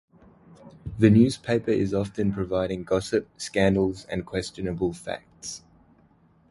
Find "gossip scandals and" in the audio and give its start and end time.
2.85-4.25